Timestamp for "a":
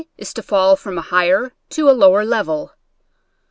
0.97-1.01, 1.87-1.91